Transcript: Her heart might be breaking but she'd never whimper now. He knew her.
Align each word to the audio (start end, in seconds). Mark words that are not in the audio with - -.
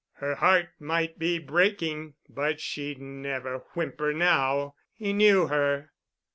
Her 0.13 0.33
heart 0.33 0.69
might 0.79 1.19
be 1.19 1.37
breaking 1.37 2.15
but 2.27 2.59
she'd 2.59 2.99
never 2.99 3.59
whimper 3.75 4.11
now. 4.13 4.73
He 4.95 5.13
knew 5.13 5.45
her. 5.45 5.91